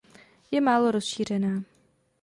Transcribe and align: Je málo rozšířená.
Je 0.51 0.61
málo 0.61 0.91
rozšířená. 0.91 1.63